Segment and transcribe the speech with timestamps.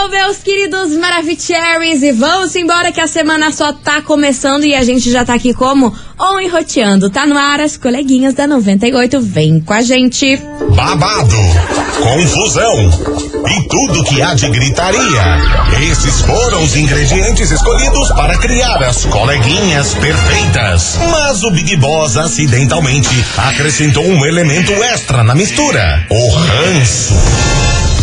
[0.00, 2.02] Hello, meus queridos Maravicheries!
[2.02, 5.52] E vamos embora que a semana só tá começando e a gente já tá aqui
[5.52, 5.94] como?
[6.18, 7.10] On enroteando.
[7.10, 9.20] Tá no ar as coleguinhas da 98.
[9.20, 10.40] Vem com a gente.
[10.74, 11.36] Babado,
[11.98, 12.90] confusão
[13.46, 15.22] e tudo que há de gritaria.
[15.92, 20.98] Esses foram os ingredientes escolhidos para criar as coleguinhas perfeitas.
[21.10, 27.69] Mas o Big Boss acidentalmente acrescentou um elemento extra na mistura: o ranço.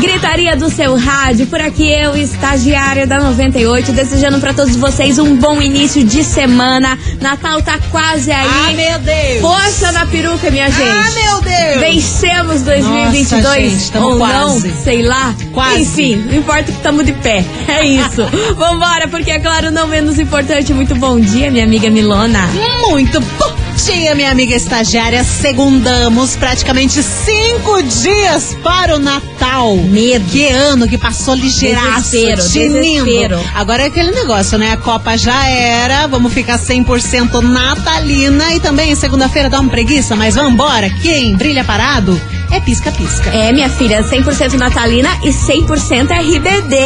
[0.00, 5.36] Gritaria do seu rádio, por aqui eu, estagiária da 98, desejando para todos vocês um
[5.36, 6.98] bom início de semana.
[7.20, 8.46] Natal tá quase aí.
[8.46, 9.40] Ah, meu Deus!
[9.40, 10.88] Força na peruca, minha gente.
[10.88, 11.80] Ah, meu Deus!
[11.80, 14.68] Vencemos 2022 Nossa, gente, ou quase.
[14.68, 15.34] não, sei lá.
[15.52, 15.80] Quase.
[15.80, 17.44] Enfim, não importa que estamos de pé.
[17.66, 18.22] É isso.
[18.56, 20.72] Vambora, porque é claro, não menos importante.
[20.74, 22.48] Muito bom dia, minha amiga Milona.
[22.90, 25.22] Muito bom dia, minha amiga estagiária.
[25.22, 29.76] Segundamos praticamente cinco dias para o Natal.
[29.76, 30.24] Medo.
[30.30, 32.10] Que ano que passou ligeiraço.
[32.10, 33.04] Desespero, tinindo.
[33.04, 33.40] desespero.
[33.54, 34.72] Agora é aquele negócio, né?
[34.72, 38.54] A Copa já era, vamos ficar 100% natalina.
[38.54, 40.88] E também segunda-feira dá uma preguiça, mas vambora.
[41.02, 43.30] Quem brilha parado é pisca-pisca.
[43.30, 46.76] É, minha filha, 100% natalina e 100% RBD.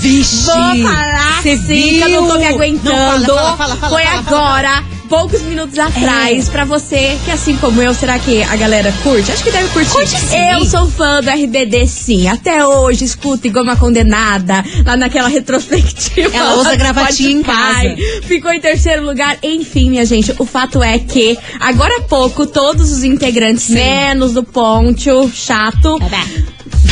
[0.00, 0.54] Vixe, Vou
[0.88, 2.54] falar cê que eu não tô me viu?
[2.54, 3.26] aguentando.
[3.26, 6.50] Não, fala, fala, fala, Foi agora, poucos minutos atrás, É.
[6.50, 9.30] pra você, que assim como eu, será que a galera curte?
[9.32, 9.90] Acho que deve curtir.
[9.90, 10.36] Curte sim.
[10.52, 12.28] Eu sou fã do RBD, sim.
[12.28, 16.34] Até hoje, escuto igual uma condenada, lá naquela retrospectiva.
[16.36, 17.96] Ela usa do gravatinha em casa.
[18.24, 19.38] Ficou em terceiro lugar.
[19.42, 24.42] Enfim, minha gente, o fato é que, agora há pouco, todos os integrantes, menos o
[24.42, 25.98] Poncho, chato,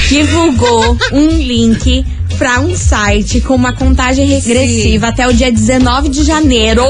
[0.08, 2.04] divulgou um link
[2.38, 6.82] pra um site com uma contagem regressiva até o dia 19 de janeiro.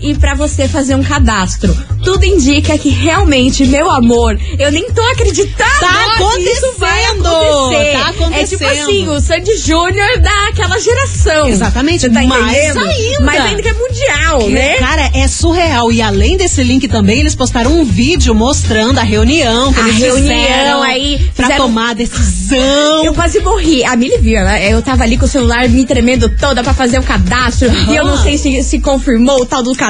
[0.00, 1.76] E pra você fazer um cadastro.
[2.02, 7.26] Tudo indica que realmente, meu amor, eu nem tô acreditando Tá que isso vai acontecendo!
[7.26, 7.92] acontecer.
[7.92, 8.64] Tá É tipo acontecendo.
[8.82, 11.46] assim, o Sandy Júnior daquela geração.
[11.48, 13.20] Exatamente, Você tá mais ainda.
[13.20, 14.76] Mais ainda que é mundial, né?
[14.78, 15.92] Cara, é surreal.
[15.92, 19.98] E além desse link também, eles postaram um vídeo mostrando a reunião que A eles
[19.98, 23.04] reunião aí, pra fizeram- tomar a decisão.
[23.04, 23.84] Eu quase morri.
[23.84, 24.72] A Mili viu, né?
[24.72, 27.70] Eu tava ali com o celular me tremendo toda pra fazer o cadastro.
[27.90, 29.89] E eu não sei se se confirmou o tal do cadastro.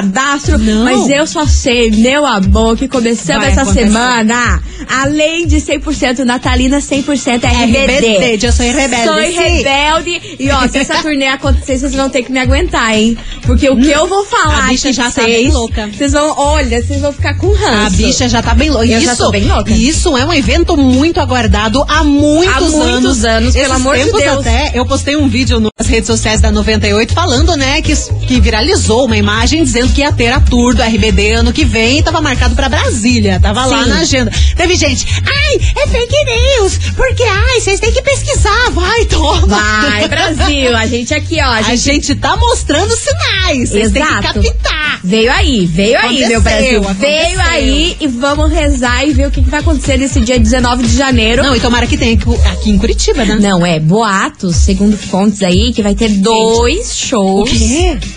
[0.57, 0.83] Não.
[0.83, 3.85] Mas eu só sei, meu amor, que começamos Vai essa acontecer.
[3.87, 4.61] semana.
[4.89, 8.17] Além de 100% natalina, 100% RBD.
[8.17, 9.05] RBD, eu sou rebelde.
[9.05, 10.21] Sou rebelde.
[10.39, 13.17] E ó, se essa turnê acontecer, vocês vão ter que me aguentar, hein?
[13.43, 15.87] Porque o que eu vou falar A bicha já pra tá vocês, bem louca.
[15.95, 17.85] Vocês vão, olha, vocês vão ficar com ranço.
[17.85, 18.85] A bicha já tá bem louca.
[18.87, 19.71] Eu isso, já tô bem louca.
[19.71, 22.73] Isso é um evento muito aguardado há muitos Há anos.
[22.73, 24.39] muitos anos, pelo Esses amor de Deus.
[24.39, 27.93] até, eu postei um vídeo nas redes sociais da 98 falando, né, que,
[28.27, 32.01] que viralizou uma imagem dizendo que ia ter a tour do RBD ano que vem
[32.01, 33.39] tava marcado pra Brasília.
[33.39, 33.89] Tava lá Sim.
[33.89, 34.31] na agenda.
[34.55, 38.69] Teve gente, ai, é fake news, porque, ai, vocês têm que pesquisar.
[38.71, 39.47] Vai, toma.
[39.47, 40.75] Vai, Brasil.
[40.75, 41.43] A gente aqui, ó.
[41.45, 43.69] A A gente gente tá mostrando sinais.
[43.69, 44.99] Vocês têm que captar.
[45.03, 46.81] Veio aí, veio aí, Aconteceu, meu Brasil.
[46.83, 47.09] aconteceu.
[47.09, 50.83] Veio aí e vamos rezar e ver o que, que vai acontecer nesse dia 19
[50.83, 51.43] de janeiro.
[51.43, 52.17] Não, e tomara que tenha
[52.51, 53.37] aqui em Curitiba, né?
[53.41, 57.49] Não, é boatos, segundo fontes aí, que vai ter dois shows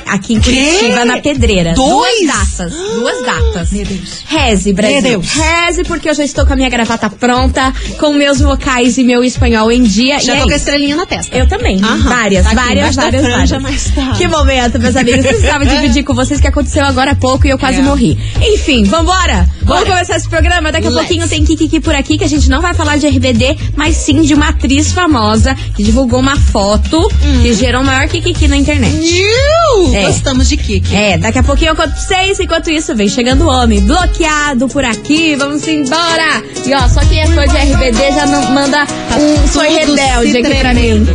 [0.06, 0.40] aqui em?
[0.40, 1.63] Curitiba, na Pedreira.
[1.72, 2.14] Dois?
[2.20, 2.72] Duas datas.
[2.72, 3.72] Duas datas.
[3.72, 4.22] Meu Deus.
[4.26, 5.00] Reze, Brasil.
[5.00, 5.32] Meu Deus.
[5.32, 9.24] Reze, porque eu já estou com a minha gravata pronta, com meus vocais e meu
[9.24, 10.18] espanhol em dia.
[10.20, 11.36] Já e tô é com a estrelinha na testa.
[11.36, 11.80] Eu também.
[11.82, 11.96] Aham.
[12.08, 13.84] Várias, Tá várias, várias, franja, várias.
[13.94, 14.12] tá.
[14.16, 15.24] Que momento, meus amigos.
[15.26, 17.82] Precisava dividir com vocês que aconteceu agora há pouco e eu quase É.
[17.82, 18.18] morri.
[18.40, 19.48] Enfim, vambora!
[19.62, 19.92] Vamos Bora.
[19.92, 20.70] começar esse programa.
[20.70, 21.06] Daqui a Let's.
[21.06, 24.20] pouquinho tem Kiki por aqui, que a gente não vai falar de RBD, mas sim
[24.22, 27.08] de uma atriz famosa que divulgou uma foto
[27.42, 28.94] que gerou o maior Kiki na internet.
[28.94, 30.06] Iu, É.
[30.06, 30.94] Gostamos de Kiki.
[30.94, 32.40] É, daqui a pouquinho eu conto pra vocês.
[32.40, 35.36] Enquanto isso, vem chegando o homem bloqueado por aqui.
[35.36, 36.42] Vamos embora.
[36.66, 38.84] E ó, só quem é fã de RBD já não manda
[39.16, 41.06] um Foi Tá Rebelde aqui pra mim.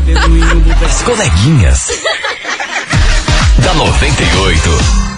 [0.86, 1.88] As coleguinhas.
[3.60, 5.09] da 98.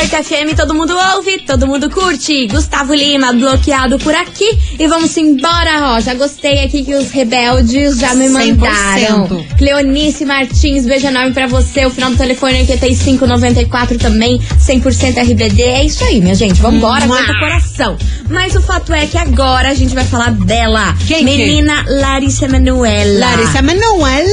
[0.00, 2.46] 98 FM, todo mundo ouve, todo mundo curte.
[2.46, 4.58] Gustavo Lima, bloqueado por aqui.
[4.78, 6.00] E vamos embora, ó.
[6.00, 8.56] Já gostei aqui que os rebeldes já me 100%.
[8.56, 9.46] mandaram.
[9.58, 11.84] Cleonice Martins, beijo enorme pra você.
[11.84, 15.62] O final do telefone é 8594 também, 100% RBD.
[15.62, 16.60] É isso aí, minha gente.
[16.62, 17.98] Vambora, aguenta o coração.
[18.30, 20.96] Mas o fato é que agora a gente vai falar dela.
[21.06, 23.18] Quem, Menina Larissa Manoela.
[23.18, 24.24] Larissa Manoela.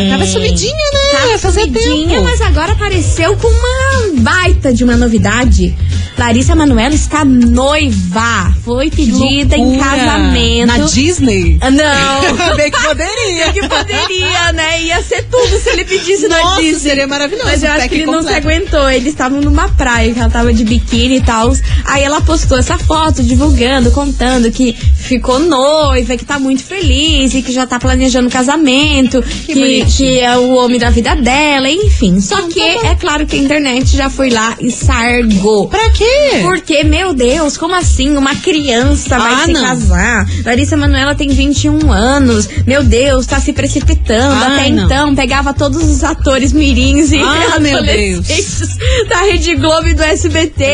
[0.00, 0.10] Sim.
[0.10, 1.38] Tava sumidinha, né?
[1.40, 2.22] Tava tempo.
[2.22, 5.74] mas agora apareceu com uma baita de uma novidade.
[6.18, 8.54] Larissa Manoela está noiva.
[8.64, 10.66] Foi pedida em casamento.
[10.66, 11.58] Na Disney?
[11.60, 12.56] Não.
[12.56, 13.52] Bem que poderia.
[13.52, 14.82] que poderia, né?
[14.82, 16.80] Ia ser tudo se ele pedisse na Nossa, Disney.
[16.80, 17.46] seria maravilhoso.
[17.46, 18.48] Mas eu acho que ele não se completo.
[18.48, 18.90] aguentou.
[18.90, 21.52] Eles estavam numa praia, que ela tava de biquíni e tal.
[21.84, 27.42] Aí ela postou essa foto, divulgando, contando que ficou noiva, que tá muito feliz e
[27.42, 29.86] que já tá planejando casamento, que, bonitinho.
[29.86, 32.20] que é o homem da vida dela, enfim.
[32.20, 35.68] Só que é claro que a internet já foi lá e sargou.
[35.68, 36.40] Pra quê?
[36.42, 38.16] Porque, meu Deus, como assim?
[38.16, 39.62] Uma criança vai Ah, se não.
[39.62, 40.26] casar.
[40.44, 42.48] Larissa Manoela tem 21 anos.
[42.66, 44.34] Meu Deus, tá se precipitando.
[44.34, 44.84] Ah, Até não.
[44.86, 48.76] então, pegava todos os atores mirins e Ah, meu adolescentes
[49.08, 50.64] da Rede Globo e do SBT.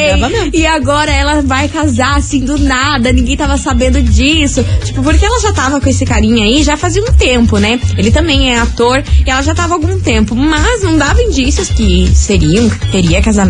[0.53, 3.13] E agora ela vai casar assim do nada.
[3.13, 4.65] Ninguém tava sabendo disso.
[4.85, 7.81] Tipo, porque ela já tava com esse carinha aí já fazia um tempo, né?
[7.97, 10.35] Ele também é ator e ela já tava há algum tempo.
[10.35, 13.49] Mas não dava indícios que seriam, teria casamento,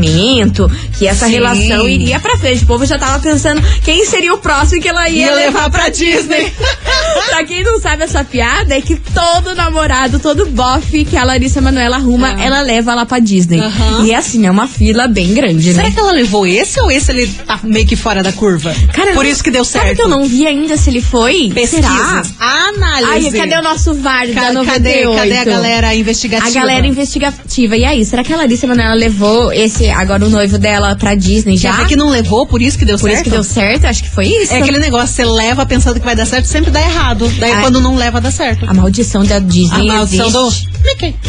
[0.99, 1.33] que essa Sim.
[1.33, 2.65] relação iria pra frente.
[2.65, 5.71] O povo já tava pensando quem seria o próximo que ela ia, Ia levar, levar
[5.71, 6.53] pra pra Disney.
[7.29, 11.61] pra quem não sabe essa piada, é que todo namorado, todo bofe que a Larissa
[11.61, 12.43] Manoela arruma, Ah.
[12.45, 13.61] ela leva lá pra Disney.
[13.61, 14.05] Aham.
[14.05, 15.91] E assim, é uma fila bem grande, Será né?
[15.93, 18.75] que ela levou esse ou esse ele tá meio que fora da curva?
[18.93, 19.85] Cara, Por isso que deu certo.
[19.85, 21.51] Sabe que eu não vi ainda se ele foi?
[21.67, 21.89] Será?
[21.89, 22.35] Pesquisas.
[22.39, 23.29] Análise.
[23.29, 25.17] Ai, cadê o nosso VAR da Ca- 98?
[25.17, 26.49] cadê, cadê a galera investigativa?
[26.59, 27.77] A galera investigativa.
[27.77, 31.57] E aí, será que a Larissa Manoela levou esse, agora o noivo dela pra Disney
[31.57, 31.73] já?
[31.73, 33.15] Já que não levou, por isso que deu Por certo?
[33.17, 33.87] isso que deu certo?
[33.87, 34.53] Acho que foi isso.
[34.55, 37.29] É aquele negócio, você leva pensando que vai dar certo, sempre dá errado.
[37.39, 37.61] Daí Ai.
[37.63, 38.65] quando não leva, dá certo.
[38.69, 40.47] A maldição da A Disney maldição do...
[40.49, 40.69] existe.
[40.85, 41.17] Mickey.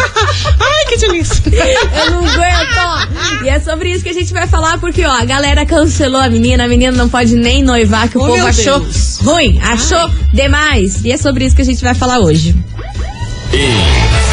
[0.00, 1.42] Ai, que delícia.
[2.04, 3.44] Eu não aguento.
[3.44, 6.28] E é sobre isso que a gente vai falar, porque, ó, a galera cancelou a
[6.30, 9.18] menina, a menina não pode nem noivar, que o Oh, povo achou Deus.
[9.22, 11.04] ruim, achou demais.
[11.04, 12.54] E é sobre isso que a gente vai falar hoje.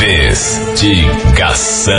[0.07, 1.95] Investigação.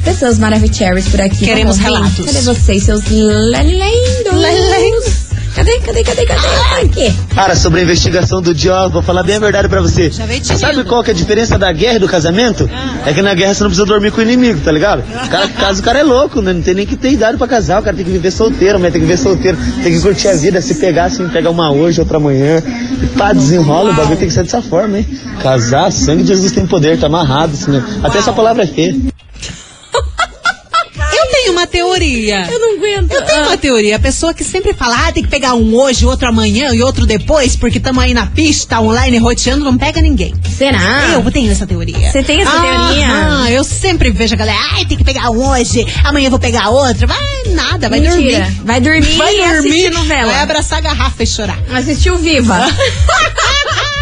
[0.04, 1.44] pessoas maravilhosas por aqui.
[1.44, 2.26] Queremos relatos.
[2.26, 5.17] Cadê vocês, seus lendos?
[5.58, 6.46] Cadê, cadê, cadê, cadê?
[6.84, 7.18] Aqui.
[7.34, 10.08] Cara, sobre a investigação do ó, vou falar bem a verdade pra você.
[10.08, 12.70] Já veio te Sabe qual que é a diferença da guerra e do casamento?
[13.04, 15.00] É que na guerra você não precisa dormir com o inimigo, tá ligado?
[15.00, 16.52] O cara que casa, o cara é louco, né?
[16.52, 18.92] Não tem nem que ter idade pra casar, o cara tem que viver solteiro, mas
[18.92, 21.98] tem que viver solteiro, tem que curtir a vida, se pegar assim, pegar uma hoje,
[21.98, 22.62] outra amanhã.
[23.02, 25.06] E pá, desenrola, o bagulho tem que ser dessa forma, hein?
[25.42, 27.82] Casar, sangue de Jesus tem poder, tá amarrado, assim, né?
[28.04, 28.94] Até essa palavra é feia.
[31.48, 32.46] Tenho uma teoria.
[32.50, 33.10] Eu não aguento.
[33.12, 33.46] Eu tenho Ah.
[33.48, 33.96] uma teoria.
[33.96, 37.06] A pessoa que sempre fala, ah, tem que pegar um hoje, outro amanhã e outro
[37.06, 40.34] depois, porque estamos aí na pista, online, roteando, não pega ninguém.
[40.56, 41.10] Será?
[41.14, 42.10] Eu tenho essa teoria.
[42.10, 43.06] Você tem essa teoria?
[43.08, 46.68] Ah, eu sempre vejo a galera, ai, tem que pegar um hoje, amanhã vou pegar
[46.68, 47.06] outro.
[47.08, 47.18] Vai
[47.54, 48.40] nada, vai Mentira.
[48.44, 48.60] dormir.
[48.64, 50.32] Vai dormir Vai dormir, novela.
[50.32, 51.58] vai abraçar a garrafa e chorar.
[51.72, 52.58] Assistiu Viva.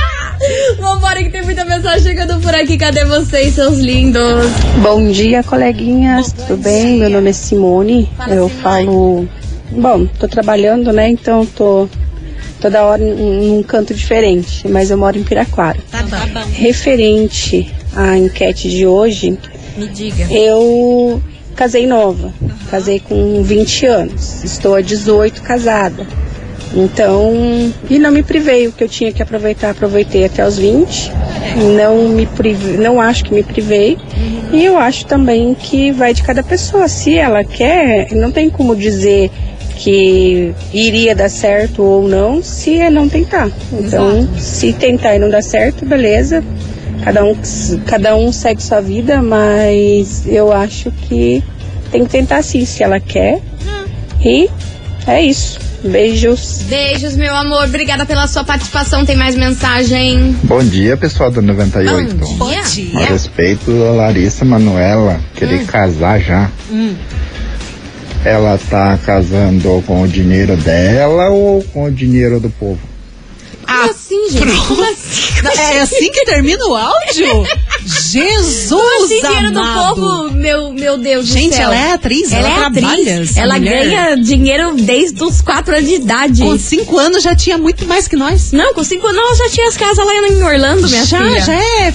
[0.80, 2.76] Vambora que tem muita mensagem chegando por aqui.
[2.76, 4.46] Cadê vocês, seus lindos?
[4.82, 6.32] Bom dia, coleguinhas.
[6.32, 6.98] Tudo bem?
[6.98, 8.08] Meu nome é Simone.
[8.28, 9.28] Eu falo.
[9.70, 11.08] Bom, tô trabalhando, né?
[11.08, 11.88] Então tô
[12.60, 15.78] toda hora em num canto diferente, mas eu moro em Piraquara.
[15.90, 16.40] Tá bom.
[16.52, 19.38] Referente à enquete de hoje,
[19.76, 20.26] Me diga.
[20.32, 21.20] eu
[21.54, 22.32] casei nova.
[22.70, 24.44] Casei com 20 anos.
[24.44, 26.06] Estou a 18 casada.
[26.74, 27.32] Então,
[27.88, 31.12] e não me privei, o que eu tinha que aproveitar, aproveitei até os 20.
[31.76, 33.96] Não me privei, não acho que me privei.
[34.52, 36.88] E eu acho também que vai de cada pessoa.
[36.88, 39.30] Se ela quer, não tem como dizer
[39.76, 43.50] que iria dar certo ou não, se é não tentar.
[43.72, 46.42] Então, se tentar e não dar certo, beleza.
[47.04, 47.36] Cada um,
[47.86, 51.42] cada um segue sua vida, mas eu acho que
[51.90, 53.40] tem que tentar sim, se ela quer.
[54.24, 54.48] E
[55.06, 55.65] é isso.
[55.88, 56.62] Beijos.
[56.68, 57.64] Beijos, meu amor.
[57.64, 59.04] Obrigada pela sua participação.
[59.04, 60.36] Tem mais mensagem?
[60.44, 62.14] Bom dia, pessoal do 98.
[62.36, 62.60] Bom dia.
[62.60, 63.06] A dia.
[63.06, 65.66] respeito da Larissa Manuela querer Hum.
[65.66, 66.50] casar já.
[68.24, 72.80] Ela tá casando com o dinheiro dela ou com o dinheiro do povo?
[73.66, 74.56] Como assim, gente?
[74.66, 75.62] Como assim?
[75.74, 77.46] É assim que termina o áudio?
[77.86, 79.94] Jesus Como dinheiro do amado.
[79.94, 81.64] povo, meu, meu Deus Gente, do céu.
[81.66, 83.36] ela é atriz, Ela, ela é trabalha, atriz.
[83.36, 83.84] Ela mulher.
[83.88, 86.42] ganha dinheiro desde os 4 anos de idade.
[86.42, 88.52] Com cinco anos já tinha muito mais que nós.
[88.52, 91.40] Não, com 5 anos ela já tinha as casas lá em Orlando, minha já, filha.
[91.40, 91.94] já é,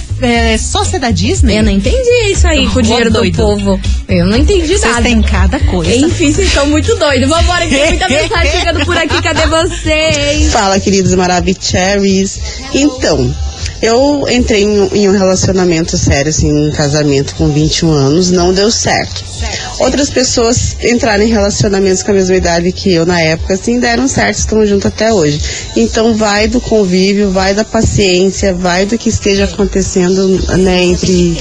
[0.54, 1.58] é sócia da Disney.
[1.58, 3.32] Eu não entendi isso aí com o dinheiro doido.
[3.32, 3.80] do povo.
[4.08, 5.02] Eu não entendi Vocês nada.
[5.02, 5.94] têm cada coisa.
[5.94, 7.28] Enfim, vocês estão muito doidos.
[7.28, 9.22] Vambora, que tem muita mensagem chegando por aqui.
[9.22, 10.52] Cadê vocês?
[10.52, 12.38] Fala, queridos Maravicheries.
[12.74, 13.34] Então,
[13.82, 18.70] eu entrei em, em um relacionamento sério, assim, um casamento com 21 anos, não deu
[18.70, 19.24] certo.
[19.80, 24.06] Outras pessoas entraram em relacionamentos com a mesma idade que eu na época, assim, deram
[24.06, 25.42] certo, estão juntos até hoje.
[25.76, 31.36] Então, vai do convívio, vai da paciência, vai do que esteja acontecendo, né, entre,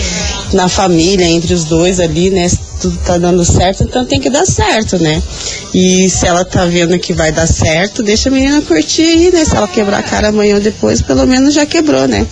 [0.51, 2.49] na família, entre os dois ali, né,
[2.81, 5.21] tudo tá dando certo, então tem que dar certo, né?
[5.73, 9.45] E se ela tá vendo que vai dar certo, deixa a menina curtir aí, né?
[9.45, 12.25] Se ela quebrar a cara amanhã ou depois, pelo menos já quebrou, né?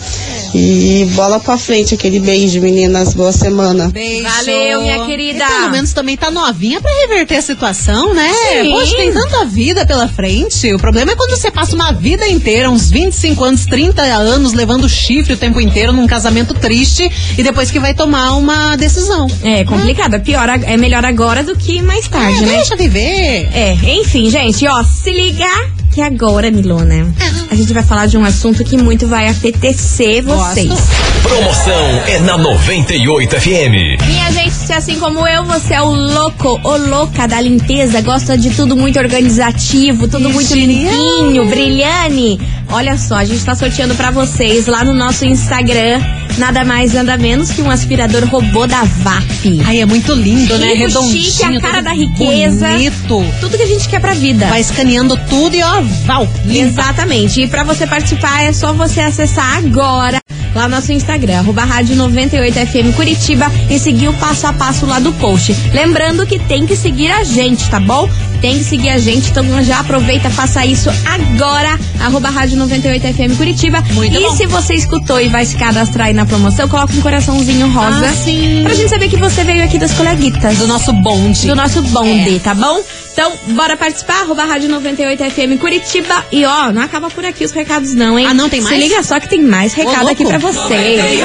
[0.53, 3.89] E bola pra frente, aquele beijo, meninas, boa semana.
[3.89, 4.23] Beijo.
[4.23, 5.43] Valeu, minha querida.
[5.43, 8.31] E pelo menos também tá novinha pra reverter a situação, né?
[8.33, 8.71] Sim.
[8.71, 10.73] Poxa, tem tanta vida pela frente.
[10.73, 14.89] O problema é quando você passa uma vida inteira, uns 25 anos, 30 anos, levando
[14.89, 19.27] chifre o tempo inteiro num casamento triste e depois que vai tomar uma decisão.
[19.43, 20.15] É complicado.
[20.15, 22.55] É, pior, ag- é melhor agora do que mais tarde, É, né?
[22.57, 23.49] deixa viver.
[23.51, 27.11] É, enfim, gente, ó, se ligar que agora, Milona,
[27.49, 30.67] a gente vai falar de um assunto que muito vai apetecer vocês.
[30.69, 31.09] Gosto.
[31.23, 33.97] Promoção é na 98 FM.
[34.07, 38.37] Minha gente, se assim como eu, você é o louco ou louca da limpeza, gosta
[38.37, 42.39] de tudo muito organizativo, tudo muito limpinho, brilhante.
[42.71, 45.99] Olha só, a gente tá sorteando pra vocês lá no nosso Instagram,
[46.39, 49.61] nada mais, nada menos que um aspirador robô da VAP.
[49.65, 50.67] Ai, é muito lindo, né?
[50.67, 51.23] Rico, Redondinho.
[51.23, 52.69] chique, a cara da riqueza.
[52.69, 53.25] Bonito.
[53.41, 54.47] Tudo que a gente quer pra vida.
[54.47, 56.81] Vai escaneando tudo e ó, val, limpa.
[56.81, 57.41] Exatamente.
[57.41, 60.19] E pra você participar é só você acessar agora
[60.55, 64.99] lá no nosso Instagram, arroba rádio 98FM Curitiba e seguir o passo a passo lá
[64.99, 65.55] do post.
[65.73, 68.09] Lembrando que tem que seguir a gente, tá bom?
[68.41, 73.81] Tem que seguir a gente, então já aproveita, faça isso agora, arroba rádio 98FM Curitiba.
[73.93, 74.35] Muito e bom.
[74.35, 78.05] se você escutou e vai se cadastrar aí na promoção, coloca um coraçãozinho rosa.
[78.05, 78.61] Ah, sim.
[78.63, 80.57] Pra gente saber que você veio aqui das coleguitas.
[80.57, 81.47] Do nosso bonde.
[81.47, 82.81] Do nosso bonde, tá bom?
[83.11, 86.23] Então, bora participar, arroba rádio 98FM Curitiba.
[86.31, 88.25] E ó, não acaba por aqui os recados não, hein?
[88.29, 88.73] Ah, não tem mais?
[88.73, 90.11] Se liga só que tem mais recado louco.
[90.11, 91.19] aqui pra vocês.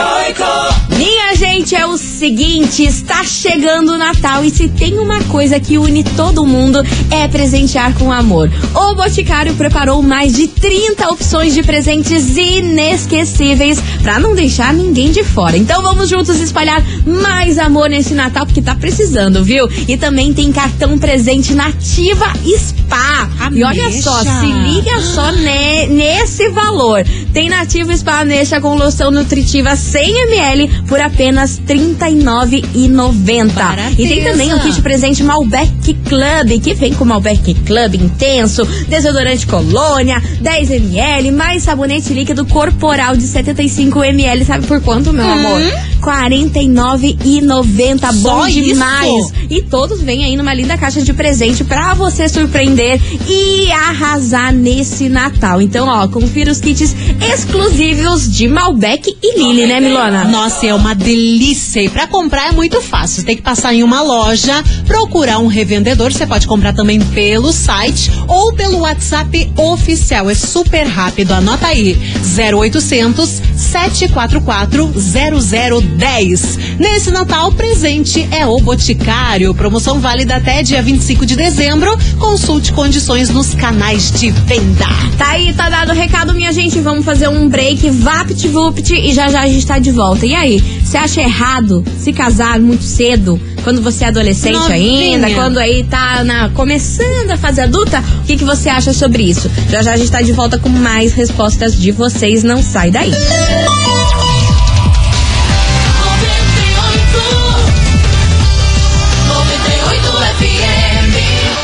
[0.88, 5.78] Minha gente, é o seguinte, está chegando o Natal e se tem uma coisa que
[5.78, 8.50] une todo mundo é presentear com amor.
[8.74, 15.22] O Boticário preparou mais de 30 opções de presentes inesquecíveis pra não deixar ninguém de
[15.24, 15.56] fora.
[15.56, 19.68] Então vamos juntos espalhar mais amor nesse Natal porque tá precisando, viu?
[19.88, 22.26] E também tem cartão presente nativa
[22.58, 23.28] Spa.
[23.52, 24.02] E olha Ameixa.
[24.02, 27.04] só, se liga só ne- nesse esse valor.
[27.32, 33.92] Tem Nativa Spa Ameixa com loção nutritiva 100ml por apenas R$ 39,90.
[33.98, 39.46] E tem também o kit presente Malbec Club, que vem com Malbec Club intenso, desodorante
[39.46, 44.44] colônia, 10ml, mais sabonete líquido corporal de 75ml.
[44.44, 45.60] Sabe por quanto, meu amor?
[45.60, 48.12] R$ 49,90.
[48.20, 48.62] Bom isso?
[48.62, 49.32] demais.
[49.48, 55.08] E todos vêm aí numa linda caixa de presente pra você surpreender e arrasar nesse
[55.08, 55.60] Natal.
[55.62, 56.94] Então, ó, confira os kits
[57.32, 60.24] exclusivos de Malbec e Lili, né, Milona?
[60.24, 61.82] Nossa, é uma delícia.
[61.82, 63.20] E pra comprar é muito fácil.
[63.20, 66.12] Você tem que passar em uma loja, procurar um revendedor.
[66.12, 66.83] Você pode comprar também
[67.14, 70.28] pelo site ou pelo WhatsApp oficial.
[70.28, 71.32] É super rápido.
[71.32, 71.96] Anota aí:
[72.36, 76.58] 0800 744 0010.
[76.78, 79.54] Nesse Natal, presente é o Boticário.
[79.54, 81.96] Promoção válida até dia 25 de dezembro.
[82.18, 84.86] Consulte condições nos canais de venda.
[85.16, 86.80] Tá aí, tá dado o recado, minha gente.
[86.80, 90.26] Vamos fazer um break, vapt vupt e já já a gente tá de volta.
[90.26, 95.14] E aí, você acha errado se casar muito cedo, quando você é adolescente Novinha.
[95.16, 98.04] ainda, quando aí tá na, começando a fase adulta?
[98.22, 99.50] O que, que você acha sobre isso?
[99.70, 102.44] Já já a gente tá de volta com mais respostas de vocês.
[102.44, 103.12] Não sai daí.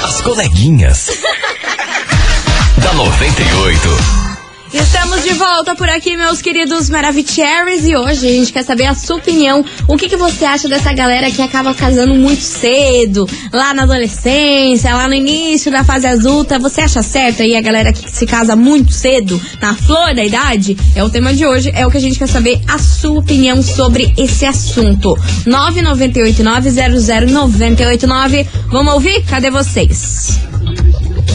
[0.02, 1.10] As coleguinhas.
[2.82, 4.29] da 98.
[4.72, 8.94] Estamos de volta por aqui, meus queridos Maravicheries, e hoje a gente quer saber a
[8.94, 9.64] sua opinião.
[9.88, 14.94] O que, que você acha dessa galera que acaba casando muito cedo, lá na adolescência,
[14.94, 16.56] lá no início da fase adulta?
[16.60, 20.76] Você acha certo aí a galera que se casa muito cedo, na flor da idade?
[20.94, 23.60] É o tema de hoje, é o que a gente quer saber a sua opinião
[23.64, 25.16] sobre esse assunto.
[25.48, 28.46] 998900989.
[28.68, 29.24] Vamos ouvir?
[29.24, 30.38] Cadê vocês?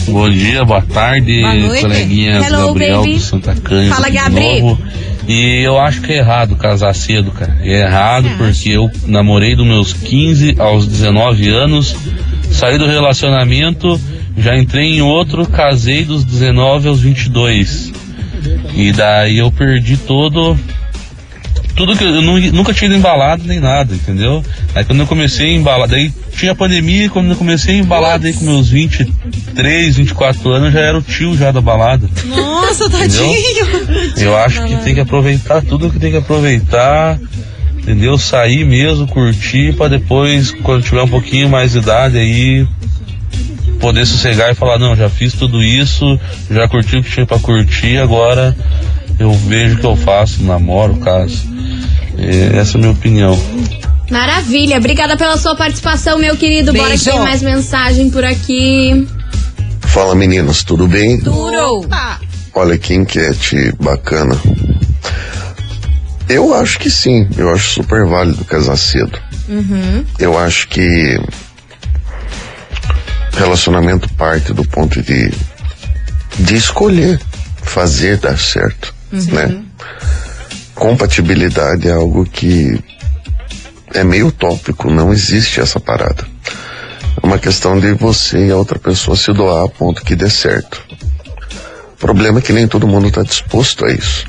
[0.08, 3.14] Bom dia, boa tarde, Boa coleguinhas Hello, Gabriel baby.
[3.14, 4.60] do Santa Cândida Fala, de Gabri.
[4.60, 4.78] novo.
[5.26, 7.56] E eu acho que é errado casar cedo, cara.
[7.60, 11.96] É errado porque eu namorei dos meus 15 aos 19 anos,
[12.50, 14.00] saí do relacionamento,
[14.38, 17.92] já entrei em outro, casei dos 19 aos 22.
[18.74, 20.56] E daí eu perdi todo
[21.76, 24.42] tudo que eu nu- nunca tinha ido embalado nem nada, entendeu?
[24.74, 28.18] Aí quando eu comecei a embalar, daí tinha pandemia, e quando eu comecei a embalar
[28.18, 32.08] daí com meus 23, 24 anos, eu já era o tio já da balada.
[32.24, 33.66] Nossa, tadinho.
[34.16, 37.18] Eu acho que tem que aproveitar tudo que tem que aproveitar,
[37.78, 38.16] entendeu?
[38.18, 42.66] Sair mesmo, curtir, pra depois, quando tiver um pouquinho mais de idade aí,
[43.80, 46.18] poder sossegar e falar, não, já fiz tudo isso,
[46.50, 48.56] já curti o que tinha pra curtir, agora
[49.18, 51.46] eu vejo o que eu faço, namoro, caso.
[52.18, 53.38] É, essa é a minha opinião.
[54.10, 56.72] Maravilha, obrigada pela sua participação, meu querido.
[56.72, 57.10] Bora que Beijo.
[57.10, 59.06] tem mais mensagem por aqui.
[59.80, 61.18] Fala meninas, tudo bem?
[61.18, 61.88] Duro.
[62.54, 64.38] Olha que enquete bacana.
[66.28, 69.18] Eu acho que sim, eu acho super válido casar cedo.
[70.18, 71.20] Eu acho que
[73.32, 75.30] relacionamento parte do ponto de,
[76.38, 77.20] de escolher
[77.62, 79.62] fazer dar certo, né?
[80.74, 82.82] Compatibilidade é algo que
[83.94, 86.26] é meio utópico, não existe essa parada.
[87.22, 90.28] É uma questão de você e a outra pessoa se doar a ponto que dê
[90.28, 90.82] certo.
[91.94, 94.26] O problema é que nem todo mundo está disposto a isso.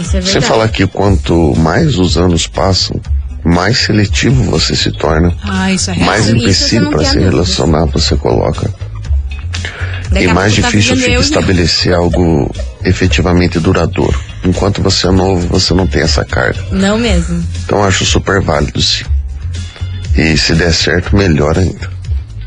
[0.00, 3.00] Isso é Sem falar que quanto mais os anos passam,
[3.42, 8.70] mais seletivo você se torna, Ah, é mais empecilho para se relacionar você coloca.
[10.10, 14.18] Daqui e a mais tá difícil vivendo fica eu, estabelecer algo efetivamente duradouro.
[14.44, 16.60] Enquanto você é novo, você não tem essa carga.
[16.72, 17.44] Não mesmo.
[17.64, 19.04] Então acho super válido sim.
[20.16, 21.88] E se der certo, melhor ainda.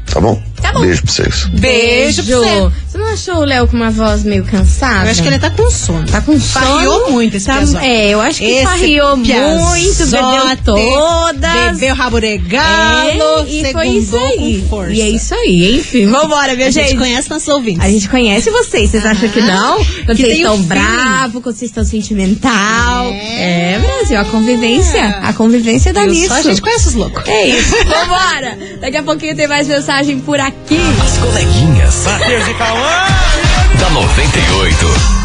[0.05, 0.41] Tá bom?
[0.73, 0.85] Tá bom.
[0.85, 1.45] Beijo pra vocês.
[1.53, 2.83] Beijo pra você.
[2.93, 5.05] Você não achou o Léo com uma voz meio cansada?
[5.05, 6.05] Eu acho que ele tá com sono.
[6.05, 6.65] Tá com sono.
[6.65, 7.85] Farriou muito esse tá, piazote.
[7.85, 11.77] É, eu acho que Esse farriou muito, bebeu todas.
[11.77, 14.61] Bebeu rabo de galo, É, e foi isso aí.
[14.61, 14.91] com força.
[14.93, 16.05] E é isso aí, enfim.
[16.07, 16.97] Vambora, minha A gente gente.
[16.99, 17.83] conhece nossos ouvintes.
[17.83, 19.77] A gente conhece vocês, vocês acham que não?
[19.77, 19.85] Quando
[20.17, 23.05] que vocês tem estão um bravos, quando vocês estão sentimental.
[23.11, 23.73] É.
[23.73, 25.03] É, Brasil, a convivência.
[25.23, 26.27] A convivência dá Viu nisso.
[26.27, 27.27] Só a gente conhece os loucos.
[27.27, 27.75] É isso.
[27.85, 28.57] Vambora.
[28.79, 30.62] Daqui a pouquinho tem mais mensagem por aqui.
[30.71, 32.05] As coleguinhas.
[33.79, 35.23] Da 98.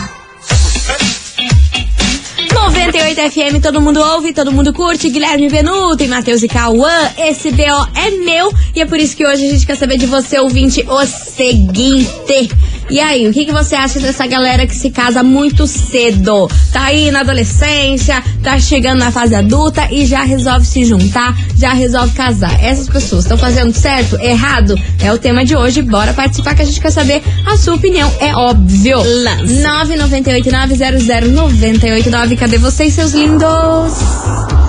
[2.55, 5.09] 98 FM, todo mundo ouve, todo mundo curte.
[5.09, 7.13] Guilherme Benuto e Matheus e Cauã.
[7.17, 10.07] Esse BO é meu e é por isso que hoje a gente quer saber de
[10.07, 12.51] você, ouvinte, o seguinte.
[12.91, 16.49] E aí, o que, que você acha dessa galera que se casa muito cedo?
[16.73, 21.75] Tá aí na adolescência, tá chegando na fase adulta e já resolve se juntar, já
[21.75, 22.65] resolve casar.
[22.65, 24.75] Essas pessoas estão fazendo certo, errado?
[25.03, 25.83] É o tema de hoje.
[25.83, 28.11] Bora participar que a gente quer saber a sua opinião.
[28.21, 29.03] É óbvio.
[29.03, 29.63] Lance.
[29.63, 32.39] 998900989.
[32.39, 33.45] Cadê vocês, seus lindos?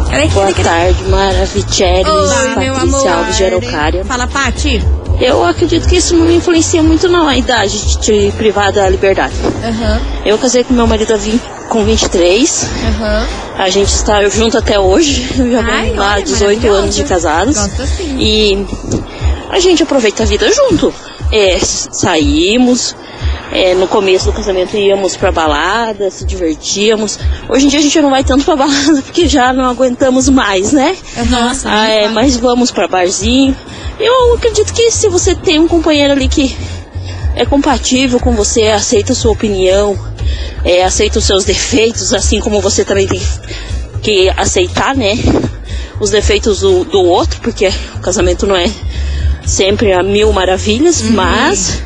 [0.10, 0.27] Cadê?
[0.27, 0.53] Boa Cadê?
[0.55, 0.63] Cadê?
[0.63, 2.91] tarde, Maravicheries, Olá, meu amor.
[2.91, 4.03] Patrícia Alves de Araucária.
[4.05, 4.84] Fala, Pati.
[5.19, 9.34] Eu acredito que isso não influencia muito não, a idade de te privar da liberdade.
[9.63, 13.27] Aham, Eu casei com meu marido há 20 com 23, aham.
[13.55, 17.55] a gente está junto até hoje, já vamos lá olha, 18 anos de casados.
[17.55, 18.17] Gosto sim.
[18.17, 18.65] E
[19.49, 20.91] a gente aproveita a vida junto.
[21.32, 22.95] É, saímos,
[23.51, 27.19] é, no começo do casamento íamos pra balada, se divertíamos.
[27.49, 30.71] Hoje em dia a gente não vai tanto pra balada porque já não aguentamos mais,
[30.71, 30.95] né?
[31.29, 33.55] Nossa, Ah, é, mas vamos pra barzinho.
[33.99, 36.55] Eu acredito que se você tem um companheiro ali que
[37.35, 39.97] é compatível com você, aceita a sua opinião,
[40.63, 43.21] é, aceita os seus defeitos, assim como você também tem
[44.01, 45.13] que aceitar, né?
[45.99, 48.69] Os defeitos do, do outro, porque o casamento não é
[49.45, 51.81] sempre a mil maravilhas, mas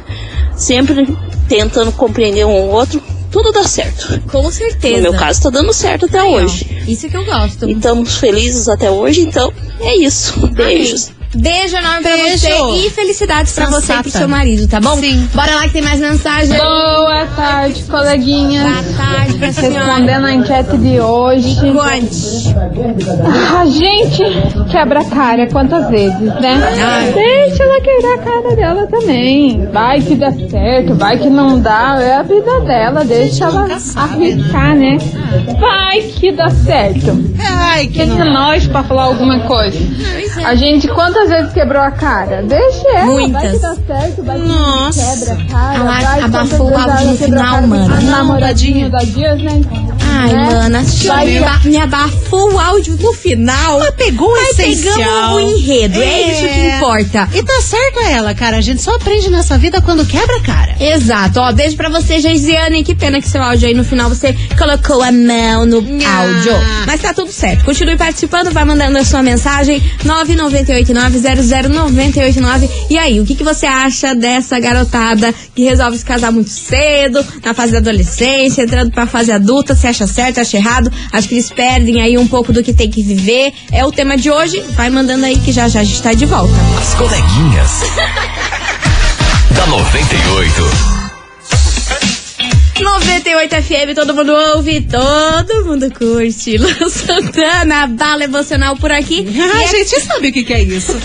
[0.56, 3.01] sempre tentando compreender um outro,
[3.32, 4.21] tudo dá certo.
[4.29, 4.97] Com certeza.
[4.97, 6.84] No meu caso, tá dando certo até hoje.
[6.88, 7.67] Isso que eu gosto.
[7.67, 10.47] E estamos felizes até hoje, então é isso.
[10.47, 11.12] Beijos.
[11.36, 12.38] Beijo enorme pra Beijo.
[12.38, 14.96] você e felicidades pra você e pro seu marido, tá bom?
[14.98, 15.28] Sim.
[15.34, 16.58] Bora lá que tem mais mensagem.
[16.58, 18.63] Boa tarde, coleguinhas.
[18.63, 19.86] Boa tarde pra senhora.
[19.86, 21.56] Respondendo a enquete de hoje.
[21.56, 22.54] Conte.
[23.58, 24.24] A gente
[24.72, 27.12] quebra a cara quantas vezes, né?
[27.13, 29.67] Deixa ela quebrar a cara dela também.
[29.72, 31.98] Vai que dá certo, vai que não dá.
[32.00, 34.98] É a vida dela, deixa ela arriscar, né?
[35.60, 37.34] Vai que dá certo.
[37.39, 39.78] Ai, que Quem é nós pra falar alguma coisa?
[40.46, 42.42] A gente quantas vezes quebrou a cara?
[42.44, 43.52] Deixa ela, vai Muitas.
[43.52, 45.18] que dá certo, vai que Nossa.
[45.18, 45.76] quebra a cara.
[45.76, 47.88] Ela vai, abafou quantas o áudio no final, mano.
[47.88, 49.66] Não, namoradinho da Disney.
[50.13, 50.54] Ai, né?
[50.54, 51.26] mana, Vai
[51.65, 53.80] me, abafou o áudio no final.
[53.82, 54.95] Ela pegou o Mas essencial.
[54.95, 57.28] pegamos o enredo, é isso que importa.
[57.34, 58.58] E tá certo ela, cara.
[58.58, 60.76] A gente só aprende nessa vida quando quebra a cara.
[60.80, 62.84] Exato, ó, beijo pra você, Geisiane.
[62.84, 66.19] Que pena que seu áudio aí no final você colocou a mão no Ah.
[66.21, 66.54] áudio.
[66.86, 67.63] Mas tá tudo certo.
[67.65, 69.82] Continue participando, vai mandando a sua mensagem.
[70.06, 72.69] 998900989.
[72.89, 77.23] E aí, o que, que você acha dessa garotada que resolve se casar muito cedo,
[77.43, 79.76] na fase da adolescência, entrando pra fase adulta?
[79.76, 80.92] Você acha certo, acha errado?
[81.12, 83.54] Acho que eles perdem aí um pouco do que tem que viver.
[83.72, 84.62] É o tema de hoje.
[84.72, 86.54] Vai mandando aí que já já a gente tá de volta.
[86.80, 87.72] As coleguinhas.
[89.56, 90.94] da 98.
[92.80, 96.58] 98 FM, todo mundo ouve, todo mundo curte.
[96.60, 99.26] Lu Santana, bala emocional por aqui.
[99.39, 100.94] Ah, e, a gente sabe o que, que é isso.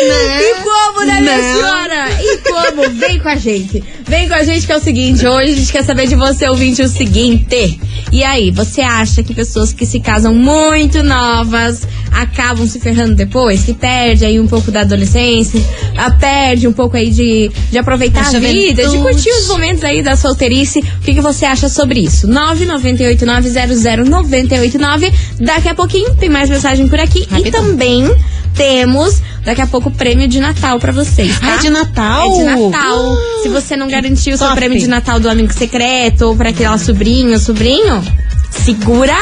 [0.00, 1.54] e como, né, minha Não.
[1.54, 2.08] senhora?
[2.22, 2.88] E como?
[2.98, 3.82] Vem com a gente.
[4.06, 6.48] Vem com a gente que é o seguinte, hoje a gente quer saber de você,
[6.48, 7.80] ouvinte, o seguinte.
[8.10, 13.64] E aí, você acha que pessoas que se casam muito novas acabam se ferrando depois?
[13.64, 15.60] Que perde aí um pouco da adolescência,
[15.96, 19.84] a perde um pouco aí de, de aproveitar Da a vida, de curtir os momentos
[19.84, 20.78] aí da solteirice.
[20.78, 22.26] O que, que você acha sobre isso?
[22.28, 25.12] 998900989.
[25.40, 27.26] Daqui a pouquinho tem mais mensagem por aqui.
[27.30, 27.62] E Rapidão.
[27.62, 28.10] também
[28.54, 31.46] temos daqui a pouco o prêmio de Natal pra vocês, tá?
[31.46, 32.26] Ah, é de Natal?
[32.26, 33.16] É de Natal.
[33.42, 36.76] Se você não garantiu o seu prêmio de Natal do amigo secreto ou pra aquela
[36.76, 38.04] sobrinho, sobrinho,
[38.50, 39.16] segura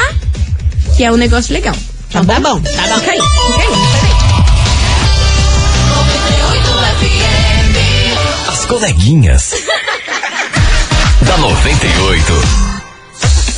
[0.97, 1.77] que é um negócio legal.
[2.09, 2.61] Então tá bom.
[2.61, 3.69] Tá bom, fica aí, fica aí.
[8.49, 9.53] As coleguinhas.
[11.23, 12.66] da 98.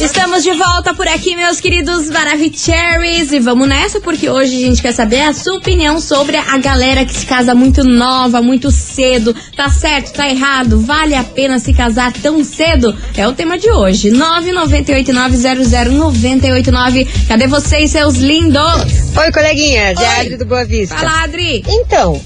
[0.01, 3.33] Estamos de volta por aqui, meus queridos Maravicheries.
[3.33, 7.05] E vamos nessa, porque hoje a gente quer saber a sua opinião sobre a galera
[7.05, 9.35] que se casa muito nova, muito cedo.
[9.57, 10.81] Tá certo, tá errado?
[10.83, 12.97] Vale a pena se casar tão cedo?
[13.17, 14.11] É o tema de hoje.
[14.13, 17.09] 998900989.
[17.27, 18.63] Cadê vocês, seus lindos?
[19.17, 19.99] Oi, coleguinhas.
[19.99, 20.07] É Oi.
[20.07, 20.95] a Adri do Boa Vista.
[20.97, 21.65] Fala, Adri.
[21.67, 22.21] Então,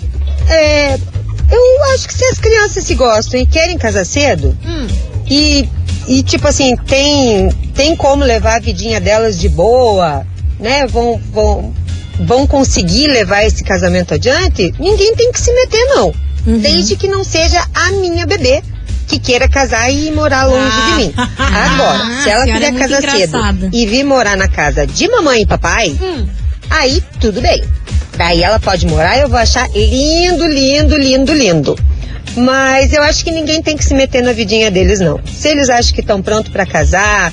[0.49, 0.97] é,
[1.51, 4.87] eu acho que se as crianças se gostam e querem casar cedo, Hum.
[5.29, 5.67] e,
[6.07, 10.27] e tipo assim, tem, tem como levar a vidinha delas de boa,
[10.61, 10.87] né?
[10.87, 11.75] Vão, vão,
[12.21, 16.13] vão conseguir levar esse casamento adiante, ninguém tem que se meter, não.
[16.47, 16.59] Uhum.
[16.59, 18.63] Desde que não seja a minha bebê
[19.07, 20.91] que queira casar e morar longe Ah.
[20.97, 21.15] de mim.
[21.17, 23.61] Agora, se a ela é quiser muito casar engraçada.
[23.61, 26.27] cedo e vir morar na casa de mamãe e papai, Hum.
[26.71, 27.63] aí tudo bem.
[28.17, 31.79] Daí ela pode morar, eu vou achar lindo, lindo, lindo, lindo.
[32.37, 35.21] Mas eu acho que ninguém tem que se meter na vidinha deles, não.
[35.27, 37.33] Se eles acham que estão prontos para casar,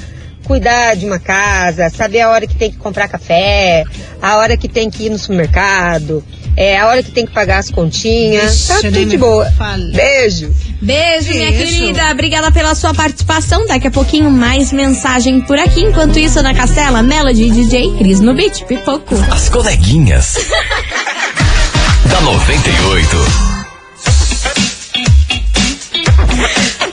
[0.49, 3.83] cuidar de uma casa, saber a hora que tem que comprar café,
[4.19, 6.23] a hora que tem que ir no supermercado,
[6.57, 8.65] É a hora que tem que pagar as continhas.
[8.67, 9.45] Tá tudo de boa.
[9.51, 9.91] fale.
[9.93, 10.51] Beijo.
[10.81, 11.65] Beijo, minha Beijo.
[11.65, 12.09] querida.
[12.11, 13.65] Obrigada pela sua participação.
[13.67, 15.81] Daqui a pouquinho mais mensagem por aqui.
[15.83, 18.65] Enquanto isso, na Castela, Melody e DJ Cris no beat.
[18.65, 19.15] Pipoco.
[19.31, 20.33] As coleguinhas.
[22.11, 23.49] da 98.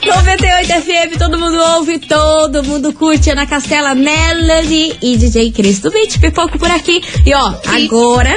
[0.07, 3.29] 98 FM, todo mundo ouve, todo mundo curte.
[3.29, 6.17] Ana Castela, Melody e DJ Cris do beat.
[6.17, 7.01] Pipoco por aqui.
[7.25, 8.33] E ó, agora.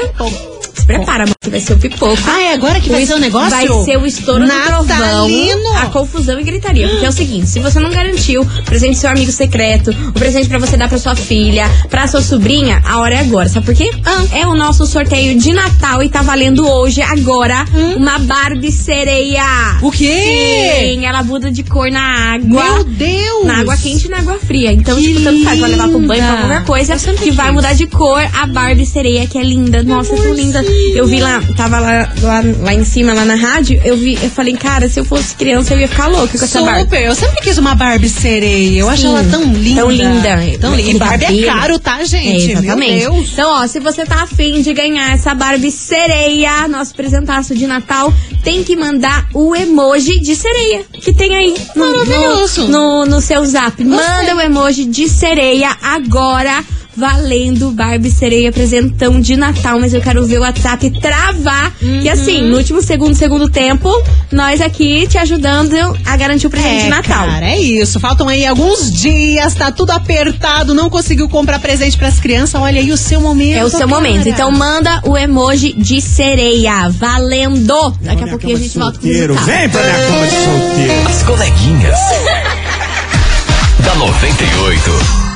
[0.75, 2.19] Se prepara, mano, que vai ser o pipoco.
[2.27, 3.49] Ah, é agora que vai ser o negócio?
[3.49, 4.83] Vai ser o estouro Natalino.
[4.83, 6.87] do trovão, a confusão e gritaria.
[6.87, 10.13] Porque é o seguinte, se você não garantiu o presente do seu amigo secreto, o
[10.13, 13.49] presente pra você dar pra sua filha, pra sua sobrinha, a hora é agora.
[13.49, 13.91] Sabe por quê?
[14.35, 17.65] É o nosso sorteio de Natal e tá valendo hoje, agora,
[17.97, 19.43] uma Barbie sereia.
[19.81, 20.91] O quê?
[20.93, 22.65] Sim, ela muda de cor na água.
[22.75, 23.47] Meu Deus!
[23.47, 24.73] Na água quente e na água fria.
[24.73, 27.73] Então, Que tipo, tanto faz, vai levar pro banho, pra qualquer coisa, que vai mudar
[27.73, 29.83] de cor a Barbie sereia, que é linda.
[29.83, 30.63] Nossa, é tão linda.
[30.95, 34.31] Eu vi lá, tava lá, lá, lá em cima, lá na rádio, eu vi, eu
[34.31, 36.81] falei, cara, se eu fosse criança, eu ia ficar louca com essa Barbie.
[36.83, 38.81] Super, eu sempre quis uma Barbie sereia.
[38.81, 39.81] Eu acho ela tão linda.
[39.81, 40.59] Tão linda.
[40.61, 40.91] Tão linda.
[40.91, 41.47] E Barbie é cabelo.
[41.47, 42.51] caro, tá, gente?
[42.51, 42.93] É, exatamente.
[42.97, 43.31] Meu Deus.
[43.33, 48.13] Então, ó, se você tá afim de ganhar essa Barbie sereia, nosso presentaço de Natal,
[48.43, 52.69] tem que mandar o emoji de sereia que tem aí no, Maravilhoso.
[52.69, 53.83] no, no, no seu zap.
[53.85, 56.65] Manda o emoji de sereia agora.
[57.01, 61.73] Valendo Barbie Sereia presentão de Natal, mas eu quero ver o WhatsApp travar.
[61.81, 63.91] E assim, no último segundo, segundo tempo,
[64.31, 67.27] nós aqui te ajudando a garantir o presente É, de Natal.
[67.27, 67.99] Cara, é isso.
[67.99, 72.61] Faltam aí alguns dias, tá tudo apertado, não conseguiu comprar presente pras crianças.
[72.61, 73.57] Olha aí o seu momento.
[73.57, 73.91] É o seu cara.
[73.91, 74.29] momento.
[74.29, 76.91] Então manda o emoji de sereia.
[76.91, 77.97] Valendo!
[78.03, 79.11] Daqui a pouquinho a gente volta com o.
[79.11, 81.09] Vem pra minha cama de solteiro.
[81.09, 81.99] As coleguinhas.
[83.87, 85.30] da 98.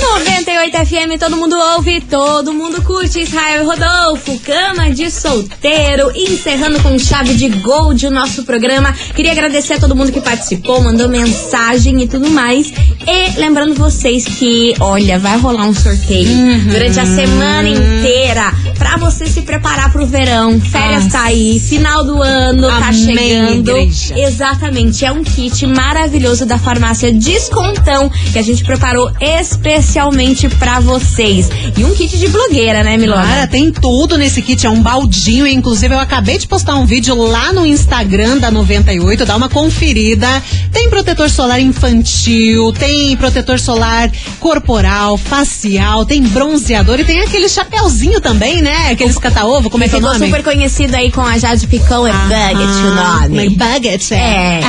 [0.00, 3.20] 98 FM, todo mundo ouve, todo mundo curte.
[3.20, 8.92] Israel Rodolfo, cama de solteiro, encerrando com chave de gold o nosso programa.
[9.14, 12.72] Queria agradecer a todo mundo que participou, mandou mensagem e tudo mais.
[13.06, 16.28] E lembrando vocês que, olha, vai rolar um sorteio
[16.68, 20.60] durante a semana inteira pra você se preparar pro verão.
[20.60, 23.70] Férias tá aí, final do ano tá Amém, chegando.
[23.70, 24.18] igreja.
[24.18, 31.48] Exatamente, é um kit maravilhoso da farmácia Descontão que a gente preparou especialmente pra vocês.
[31.76, 33.22] E um kit de blogueira, né, Milona?
[33.26, 35.46] Cara, tem tudo nesse kit, é um baldinho.
[35.46, 40.26] Inclusive, eu acabei de postar um vídeo lá no Instagram da 98, dá uma conferida.
[40.72, 48.20] Tem protetor solar infantil, tem protetor solar corporal, facial, tem bronzeador e tem aquele chapéuzinho
[48.20, 48.65] também, né?
[48.90, 50.26] Aqueles cata-ovo, como é que é o Ficou nome?
[50.26, 53.48] super conhecido aí com a Jade Picon, é Bucket o nome.
[53.50, 54.16] Bucket, É.
[54.16, 54.60] É.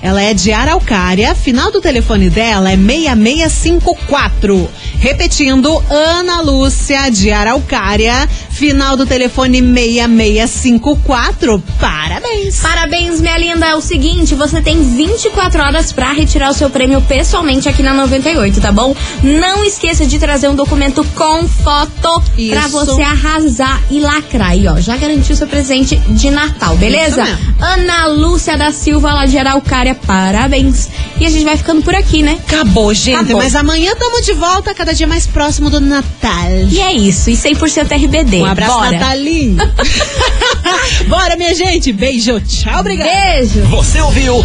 [0.00, 1.34] Ela é de Araucária.
[1.34, 4.70] Final do telefone dela é 6654.
[5.00, 8.28] Repetindo, Ana Lúcia de Araucária.
[8.50, 11.60] Final do telefone 6654.
[11.80, 12.60] Parabéns.
[12.60, 13.66] Parabéns, minha linda.
[13.66, 17.94] É o seguinte, você tem 24 horas pra retirar o seu prêmio pessoalmente aqui na
[17.94, 18.94] 98, tá bom?
[19.22, 22.50] Não esqueça de trazer um documento com foto Isso.
[22.50, 24.56] pra você arrasar e lacrar.
[24.56, 27.24] E ó, já garantiu seu presente de Natal, beleza?
[27.60, 30.88] Ana Lúcia da Silva, lá de Araucária, parabéns.
[31.20, 32.38] E a gente vai ficando por aqui, né?
[32.46, 33.16] Acabou, gente.
[33.16, 33.42] Acabou.
[33.42, 36.38] Mas amanhã estamos de volta, cada dia mais próximo do Natal.
[36.70, 38.42] E é isso, e 100% RBD.
[38.42, 38.90] Um abraço, Bora.
[38.92, 39.56] Natalinho.
[41.08, 41.92] Bora, minha gente.
[41.92, 42.40] Beijo.
[42.40, 43.10] Tchau, obrigada.
[43.10, 43.60] Beijo.
[43.62, 44.44] Você ouviu?